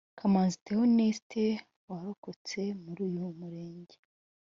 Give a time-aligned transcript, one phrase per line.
[0.19, 1.43] Kamanzi Theoneste
[1.89, 3.97] warokokeye muri uyu murenge